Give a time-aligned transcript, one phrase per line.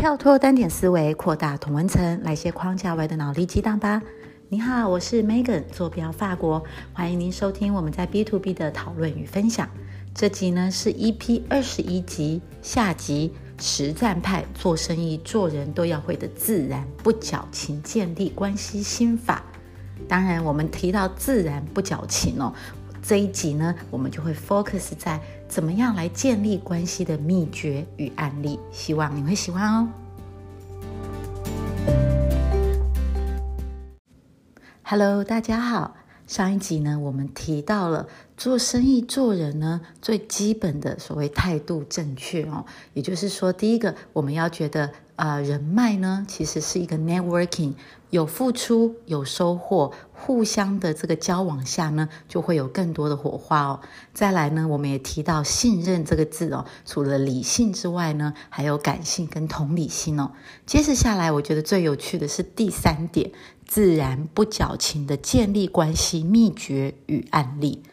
[0.00, 4.00] 跳脱单点思维，扩大同文层，来些框架外的脑力激荡吧。
[4.48, 6.64] 你好，我是 Megan，坐标法国，
[6.94, 9.68] 欢迎您收听我们在 B to B 的讨论与分享。
[10.14, 19.44] 这集呢是 EP 二十一集下集，实战派做生意做人都要会的自然不矫情建立关系心法。
[20.08, 22.54] 当然，我们提到自然不矫情哦。
[23.02, 29.88] 这一集呢，我们就会 focus 在怎么样来建立关系的秘诀与案例，希望你会喜欢哦。
[34.82, 35.96] Hello，大家好。
[36.30, 44.92] 上一集呢，我们提到了做生意做人呢最基本的所谓态度正确哦，也就是说，第一个我们要觉得。
[45.16, 47.74] 啊，人脉呢，其实是一个 networking，
[48.08, 53.80] 有付出有收获，互相的这个交往下呢，就会有更多的火花哦。
[54.14, 60.32] 再来呢，我们也提到信任这个字哦，除了理性之外呢，还有感性跟同理心哦。
[60.64, 63.30] 接着下来，我觉得最有趣的是第三点，
[63.70, 67.84] 自然不矫情的建立关系秘诀与案例。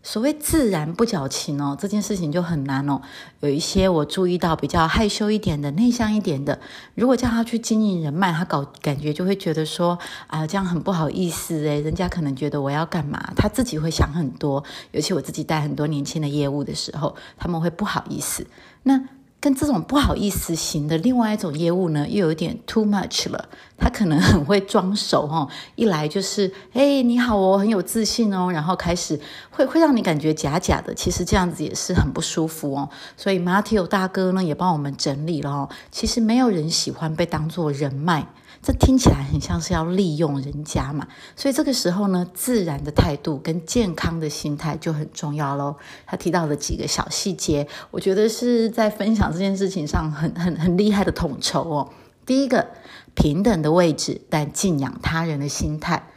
[0.00, 3.02] 所谓自然不矫情哦，这件事情就很难哦。
[3.40, 6.60] 有一些我注意到比较害羞一点的、内向一点的，
[6.94, 14.62] 如果叫他去经营人脉，他搞感觉就会觉得说啊，这样很不好意思诶，人家可能觉得我要干嘛，他自己会想很多。
[14.92, 18.46] 尤其我自己带很多年轻的业务的时候，他们会不好意思。
[18.84, 19.02] 那
[19.38, 23.48] 跟这种不好意思型的另外一种业务呢，又有点 too much 了。
[23.78, 29.20] 他可能很会装熟哦，一来就是哎你好，我很有自信哦，然后开始
[29.50, 30.94] 会会让你感觉假假的。
[30.94, 32.88] 其实这样子也是很不舒服哦。
[33.16, 35.68] 所以 Matthew 大哥呢也帮我们整理了哦。
[35.90, 38.26] 其实没有人喜欢被当做人脉。
[38.66, 45.76] 这听起来很像是要利用人家嘛，所以这个时候呢，自然的态度跟健康的心态就很重要喽。
[46.04, 51.90] 他提到的几个小细节，我觉得是在分享这件事情上很很很厉害的统筹哦。
[52.26, 52.66] 第一个，
[53.14, 56.08] 平等的位置，但敬仰他人的心态。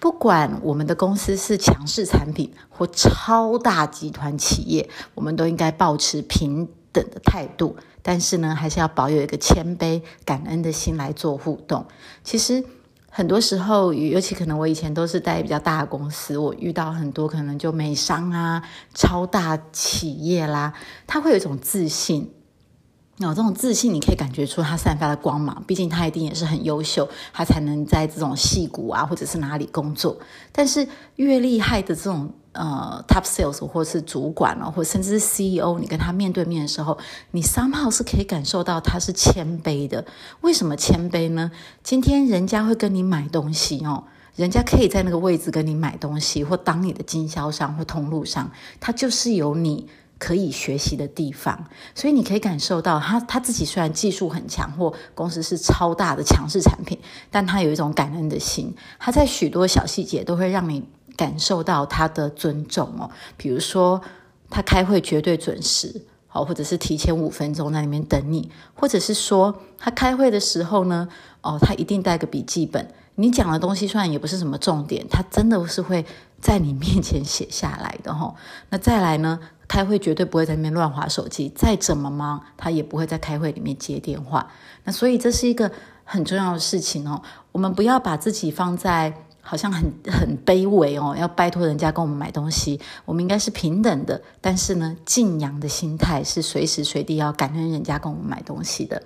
[0.00, 7.76] 不管我们的公司是强势产品或超大集团企业，我们都应该保持平等的态度。
[8.00, 11.86] 但是呢，还是要保有一个谦卑、感恩的心来做互动。
[12.22, 12.64] 其实
[13.10, 18.62] 很多时候，尤其可能我以前都是在比较大的公司，我遇到很多可能就美商啊、
[18.94, 20.72] 超大企业啦，
[21.06, 22.30] 他会有一种自信。
[23.18, 25.62] 有这种自信，你可以感觉出他散发的光芒。
[25.68, 30.18] 毕竟他一定也是很优秀，他才能在这种戏骨啊，或者是哪里工作。
[30.50, 36.96] 但是越厉害的这种呃 top sales 或是主管哦，或甚至是 CEO，你跟他面对面的时候，
[37.32, 40.04] 你 somehow 是可以感受到他是谦卑的。
[40.40, 41.50] 为什么谦卑呢？
[41.82, 44.04] 今天人家会跟你买东西哦，
[44.36, 48.50] 人家可以在那个位置跟你买东西，或当你的经销商或通路商，
[48.80, 49.88] 他就是有你。
[50.16, 56.98] 可以学习的地方，所以你可以感受到他他自己虽然技术很强，或公司是超大的强势产品，
[57.32, 58.74] 但他有一种感恩的心。
[58.98, 60.84] 他在许多小细节都会让你
[61.16, 63.10] 感受到他的尊重哦。
[63.36, 64.00] 比如说，
[64.50, 71.08] 他开会绝对准时，好，或者是提前五分钟在里面等你，或者是说他开会的时候呢，
[71.42, 72.92] 哦，他一定带个笔记本。
[73.16, 76.04] 你讲的东西虽然也不是什么重点，他真的是会
[76.40, 78.34] 在你面前写下来的哈。
[78.70, 79.38] 那再来呢？
[79.66, 84.50] 开会绝对不会在那边乱划手机，再怎么忙，他也不会在开会里面接电话。
[84.84, 85.72] 那所以这是一个
[86.04, 87.22] 很重要的事情哦。
[87.50, 92.80] 我们不要把自己放在好像很很卑微哦，要拜托人家跟我们买东西。
[93.04, 99.00] 我们应该是平等的，但是呢，敬仰的心态是随时随地要感恩人家跟我们买东西的。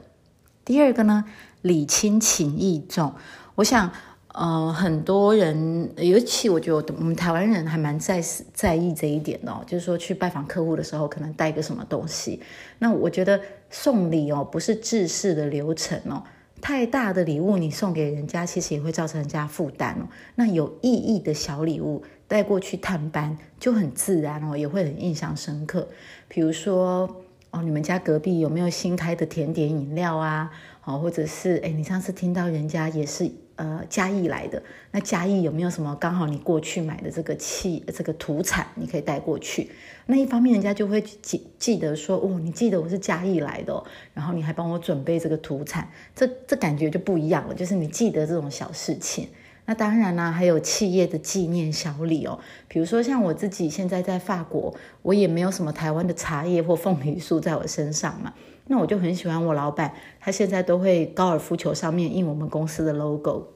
[0.64, 1.24] 第二个呢，
[1.60, 3.12] 礼轻情意重。
[3.56, 3.90] 我想。
[4.34, 8.22] 呃，很多人，尤其我觉得我们台湾人还蛮在
[8.54, 12.40] 在意这一点的，就是说去拜访客户的时候，可能带个什么东西。
[12.78, 16.22] 那我觉得送礼哦，不是制式的流程哦，
[16.60, 20.08] 太大的礼物你送给人家，其实也会造成人家负担哦。
[20.34, 25.88] 那有意义的小礼物带过去探班，就很自然哦，也会很印象深刻。
[26.28, 30.50] 比如说，哦，你们家隔壁有没有新开的甜点饮料啊？
[30.84, 33.30] 哦，或者是哎，你上次听到人家也是。
[33.58, 34.62] 呃，嘉义来的
[34.92, 39.68] 那嘉义有没有什么刚好你过去买的这个器这个土产，你可以带过去。
[40.06, 43.82] 那一方面人家就会记记得说，哦，你记得我是嘉义来的，
[44.14, 47.54] 然后你还帮我准备这个土产，这这感觉就不一样了。
[47.54, 49.28] 就是你记得这种小事情。
[49.66, 52.38] 那当然啦，还有企业的纪念小礼哦，
[52.68, 54.72] 比如说像我自己现在在法国，
[55.02, 58.32] 我也没有什么台湾的茶叶或凤梨酥在我身上嘛。
[58.68, 63.48] 那我就很喜欢我老板，他现在都会高尔夫球上面印我们公司的 logo。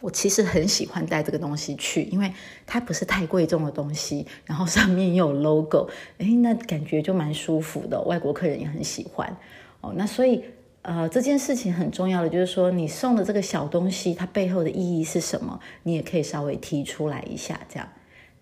[0.00, 2.30] 我其实很喜欢带这个东西去，因为
[2.66, 5.88] 它不是太贵重的东西，然后上面又有 logo，
[6.18, 7.98] 哎，那感觉就蛮舒服的。
[8.02, 9.34] 外国客人也很喜欢
[9.80, 9.94] 哦。
[9.96, 10.44] 那所以
[10.82, 15.58] 呃，这件事情很重要的就是说，你送的这个小东西，它背后的意义是什么？
[15.84, 17.58] 你也可以稍微提出来一下。
[17.70, 17.88] 这样，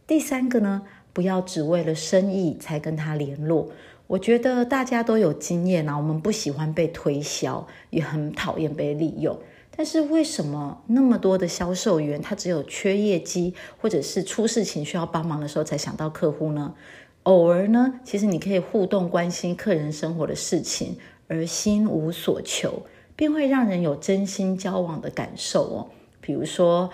[0.05, 3.71] 第三个呢，不要只为了生意才跟他联络。
[4.13, 9.35] 我觉得大家都有经验啊，我们不喜欢被推销，也很讨厌被利用。
[9.75, 16.75] 但是为什么那么多的销售员，他只有缺业绩或者是出事情需要帮忙的时候才想到客户呢？
[17.23, 20.99] 偶尔呢，其实你可以互动关心客人生活的事情。
[21.27, 22.83] 而心无所求，
[23.17, 25.89] 便会让人有真心交往的感受哦。
[26.21, 26.91] 比如说，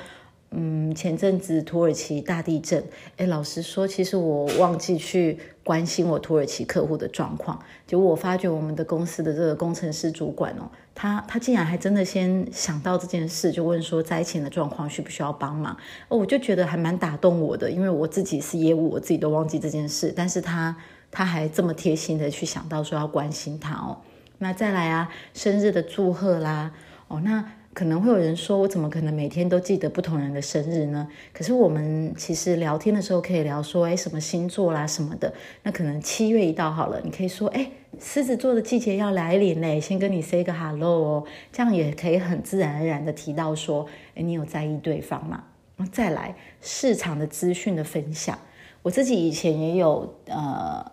[0.50, 2.82] 嗯，前阵子土耳其大地震，
[3.18, 7.60] 哎，老实说，其实我忘记去关心我土耳其客户的状况。
[7.86, 15.76] 结果我发觉我们的公司的这个工程师主管哦，他他竟然还真的先想到这件事，就问说灾情的状况需不需要帮忙。
[16.08, 20.74] 哦，我就觉得还蛮打动我的，因为我自己是业务，我自己都忘记这件事，但是他
[21.10, 23.98] 他还这么贴心的去想到说要关心他哦。
[24.38, 26.72] 那再来啊，生日的祝贺啦，
[27.08, 27.44] 哦，那
[27.78, 31.06] 可能会有人说，我怎么可能每天都记得不同人的生日呢？
[31.32, 35.32] 可是我们其实聊天的时候可以聊说，哎，什么星座啦什么的。
[35.62, 37.70] 那可能七月一到好了，你可以说，哎，
[38.00, 43.86] 狮子座的季节要来临嘞，先跟你 say 个 hello 哦，这样也可以很自然而然的提到说，
[44.16, 45.44] 哎，你有在意对方嘛？
[45.92, 48.36] 再来市场的资讯的分享，
[48.82, 50.84] 我自己以前也有呃，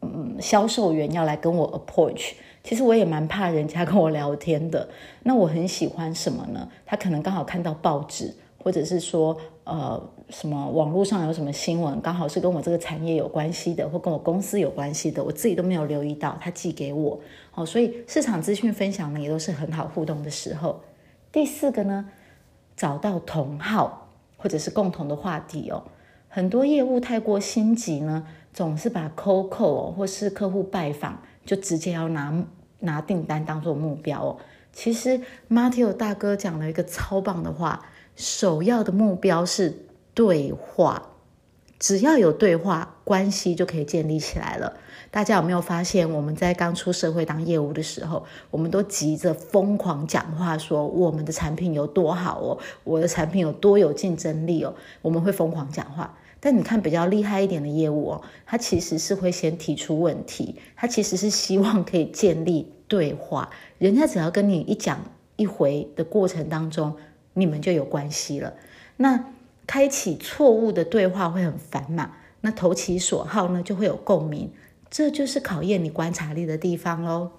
[0.00, 2.32] 嗯，销售员要来跟我 approach。
[2.68, 4.86] 其实我也蛮怕人家跟我聊天的。
[5.24, 6.68] 那我很喜欢什么呢？
[6.84, 9.34] 他可能刚好看到报纸，或者是说，
[9.64, 9.98] 呃，
[10.28, 17.18] 什么网络上有什么新闻，刚好是跟我这个产业有关系的，或跟我公司有关系的，我自己都没有留意到，他寄给我。
[17.50, 20.82] 好，所以市场资讯分享呢，也都是很好互动的时候。
[21.32, 22.10] 第四个呢，
[22.76, 25.84] 找到同好或者是共同的话题哦。
[26.28, 32.44] 很多业务太过心急呢，总是把 call call 或是客户拜访，就直接要拿。
[32.80, 34.36] 拿订单当做目标哦，
[34.72, 35.20] 其实
[35.50, 41.10] Matthew 大哥讲了一个超棒的话，首要的目标是对话，
[41.78, 44.74] 只要有对话，关系就可以建立起来了。
[45.10, 56.14] 大家有没有发现，我们在刚出社会当业务的时候，我们都急着疯狂讲话，说我们的产品有多好哦，我的产品有多有竞争力哦，我们会疯狂讲话。
[56.40, 63.50] 但你看比较厉害一点的业务哦，他其实是会先提出问题，他其实是希望可以建立对话。
[63.78, 65.00] 人家只要跟你一讲
[65.36, 66.96] 一回的过程当中，
[67.34, 68.54] 你们就有关系了。
[68.96, 69.24] 那
[69.66, 72.12] 开启错误的对话会很烦嘛？
[72.40, 74.52] 那投其所好呢，就会有共鸣。
[74.90, 77.32] 这就是考验你观察力的地方喽。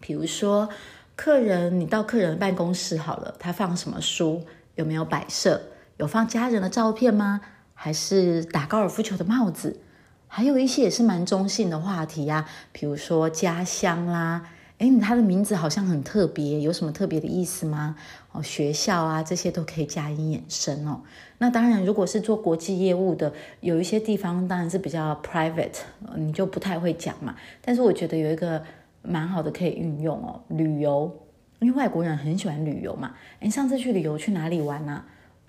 [0.00, 0.68] 比如说，
[1.14, 4.42] 客人你到客人办公室好了，他放什么书？
[4.74, 5.62] 有没有摆设？
[5.98, 7.40] 有放家人的照片吗？
[7.84, 9.80] 还是打高尔夫球的帽子，
[10.28, 14.48] 还有一些也是蛮中性的话题呀，比如说家乡啦，
[14.78, 17.96] 诶，他的名字好像很特别，有什么特别的意思吗？
[18.30, 21.00] 哦，学校啊，这些都可以加以衍生哦。
[21.38, 25.80] 那当然，如果是做国际业务的，有一些地方当然是比较 private，
[26.14, 27.34] 你就不太会讲嘛。
[27.60, 28.62] 但是我觉得有一个
[29.02, 31.12] 蛮好的可以运用哦，旅游，
[31.58, 33.12] 因为外国人很喜欢旅游嘛。
[33.40, 35.02] 你上次去旅游去哪里玩呢？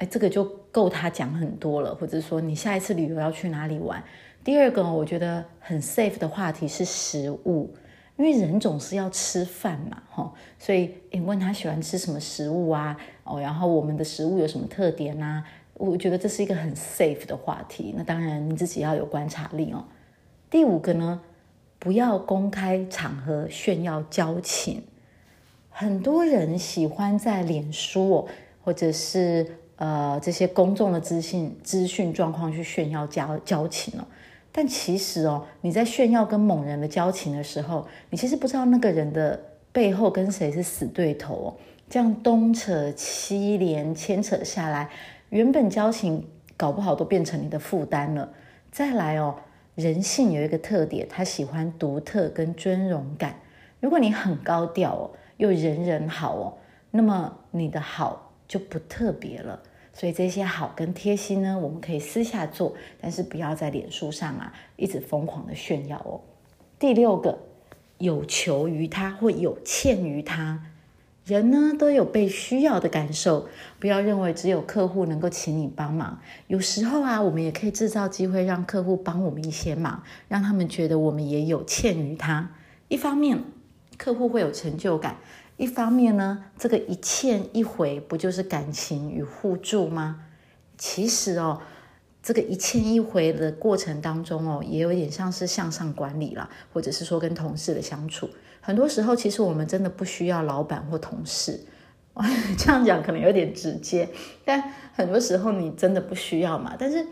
[0.04, 4.04] 哎，这个就够他讲很多了，或者说你下一次旅游要去哪里玩？
[4.44, 7.74] 第二个我觉得很 safe 的话题是食物，
[8.18, 12.98] 因为人总是要吃饭嘛，哈，所以你问他喜欢吃什么食物啊？
[13.24, 15.42] 哦，然后我们的食物有什么特点呢？
[15.76, 17.94] 我觉得这是一个很 safe 的话题。
[17.96, 19.86] 那当然你自己要有观察力哦。
[20.50, 21.22] 第五个呢，
[21.80, 24.84] 不要公开场合炫耀交情。
[25.70, 28.28] 很多人喜欢在脸书，
[28.66, 29.60] 或者是。
[29.84, 34.08] 呃，这些公众的资讯资讯状况去炫耀交交情哦，
[34.50, 39.38] 但其实哦，你在炫耀跟某人的交情的时候，你其实不知道那个人的
[39.74, 41.48] 背后跟谁是死对头哦，
[41.90, 44.90] 这样东扯西连牵扯下来，
[45.32, 46.26] 原本交情
[46.56, 48.32] 搞不好都变成你的负担了。
[48.72, 49.36] 再来哦，
[49.76, 53.36] 人性有一个特点，他喜欢独特跟尊荣感。
[53.82, 56.58] 如果你很高调哦，又人人好哦，
[56.90, 59.60] 那么你的好就不特别了。
[59.94, 66.20] 所以这些好跟贴心呢，我们可以私下做，但是不要在脸书上啊一直疯狂的炫耀哦。
[66.80, 67.38] 第六个，
[68.00, 70.64] 有求于他或有欠于他，
[71.26, 73.48] 人呢都有被需要的感受，
[73.80, 82.50] 不要认为只有客户能够请你帮忙，有时候啊，我们也可以制造机会让客户帮我们一些忙，让他们觉得我们也有欠于他。
[82.88, 83.44] 一方面，
[83.98, 85.18] 客户会有成就感。
[85.64, 90.26] 一方面呢，这个一欠一回不就是感情与互助吗？
[90.78, 91.62] 其实哦，
[92.22, 98.30] 这个一欠一回的过程当中哦，也有点像是向上管理啦，或者是说跟同事的相处。
[98.60, 101.62] 很多时候，其实我们真的不需要老板或同事。
[102.58, 104.10] 这样讲可能有点直接，
[104.44, 104.62] 但
[104.94, 106.76] 很多时候你真的不需要嘛。
[106.78, 107.08] 但是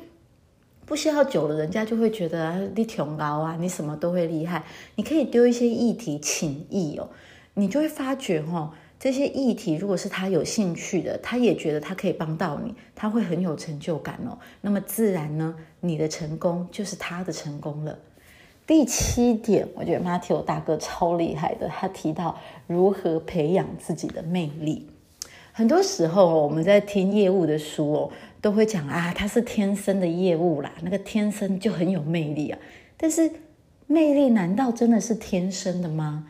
[0.86, 4.66] 不需要久了，人家就会觉得你挺高啊，你什么都会厉害。
[4.96, 7.10] 你可以丢一些议题请益哦，
[7.54, 14.38] 你就会发觉哈，这些议题如果是他有兴趣的，他也觉得他可以帮到你，他会很有成就感哦。
[14.62, 17.98] 那么自然呢，你的成功就是他的成功了。
[18.66, 24.88] 第七点，我觉得 Matthew 大哥超厉害的，他提到如何培养自己的魅力。
[25.52, 32.60] 很多时候，我们在听业务的书哦，都会讲啊，他是天生的业务啦，那个天生就很有魅力啊。
[32.96, 33.30] 但是，
[33.88, 36.28] 魅力难道真的是天生的吗？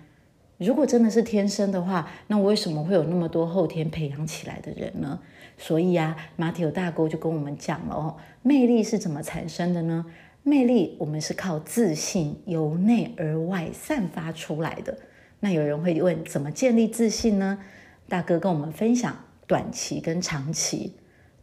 [0.66, 5.20] 如果真的是天生的话，那为什么会有那么多后天培养起来的人呢？
[5.58, 10.06] 所以啊，马蒂有大哥就跟我们讲了哦，魅力是怎么产生的呢？
[10.44, 14.98] 魅力我们是靠自信由内而外散发出来的。
[15.40, 17.60] 那有人会问，怎么建立自信呢？
[18.08, 19.16] 大哥跟我们分享
[19.48, 20.94] 短期跟长期。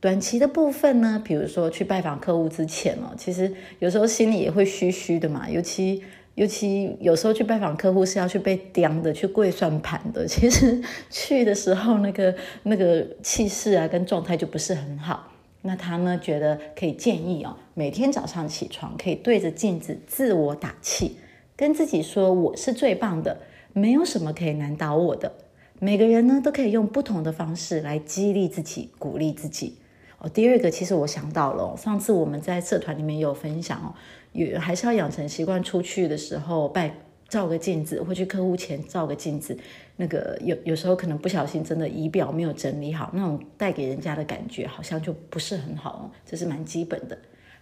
[0.00, 5.50] 短期的部分呢，比如说去拜访客户之前哦，其实有时候心里也会虚虚的嘛。
[5.50, 6.04] 尤其
[6.38, 10.24] 尤其有时候去拜访客户是要去被刁的，去跪算盘的。
[10.24, 10.80] 其实
[11.10, 15.32] 去的时候那个那个气势啊跟状态就不是很好。
[15.62, 21.16] 那他呢觉得可以建议哦，每天早上起床可以对着镜子自我打气，
[21.56, 23.36] 跟自己说我是最棒的，
[23.72, 25.32] 没有什么可以难倒我的。
[25.80, 29.74] 每个人呢都可以用不同的方式来激励自己、鼓励自己。
[30.20, 33.94] 哦，第二个，其实我想到了，上次我们在社团里面有分享哦，
[34.32, 36.92] 有还是要养成习惯，出去的时候拜
[37.28, 39.56] 照个镜子，或去客户前照个镜子。
[39.96, 47.16] 那个有有时候可能不小心，真的仪表没有整理好，那种带给人家的感觉好像就不是很好哦，这是蛮基本的。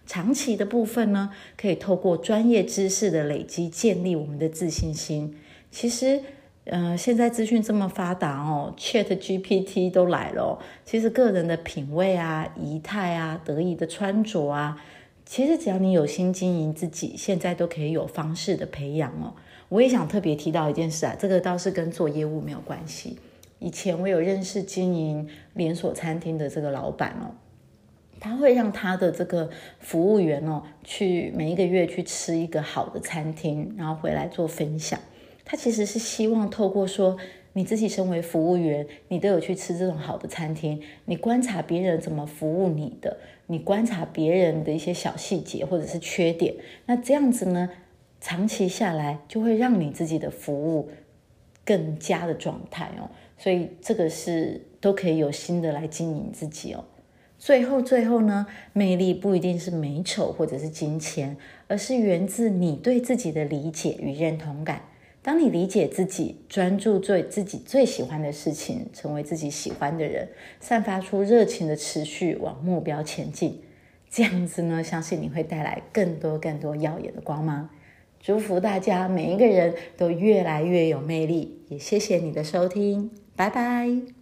[0.07, 5.37] 长期的部分呢，可以透过专业知识的累积，建立我们的自信心。
[5.69, 6.21] 其实。
[6.69, 10.59] 嗯，现在资讯这么发达哦，Chat GPT 都来了。
[10.83, 14.81] 其实个人的品味啊、仪态啊、得意的穿着啊，
[15.25, 19.33] 其实只要你有心经营自己，现在都可以有方式的培养哦。
[19.69, 23.17] 我也想特别提到一件事啊，这个倒是跟做业务没有关系。
[23.59, 27.31] 以前我有认识经营连锁餐厅的这个老板哦，
[28.19, 34.99] 他会让他的这个服务员哦，去每一个月去吃一个好的餐厅，然后回来做分享。
[35.49, 37.15] 他其实是希望透过说，
[37.53, 46.53] 你自己身为服务员，你都有去吃这种好的餐厅，你观察别人怎么服务你的，你观察别人的一些小细节或者是缺点，
[46.85, 47.69] 那这样子呢，
[48.19, 50.89] 长期下来就会让你自己的服务
[51.63, 53.09] 更加的状态哦。
[53.37, 56.83] 所以这个是都可以有新的来经营自己哦。
[57.39, 61.37] 最后最后呢，魅力不一定是美丑或者是金钱，
[61.67, 64.81] 而是源自你对自己的理解与认同感。
[65.27, 70.29] 当你理解自己，专注做自己最喜欢的事情，成为自己喜欢的人，
[70.61, 73.59] 散发出热情的持续往目标前进，
[74.09, 77.69] 这样子呢，相信你会带来更多更多耀眼的光芒。
[78.21, 84.16] 祝福大家每一个人都越来越有魅力，也谢谢你的收听，拜拜。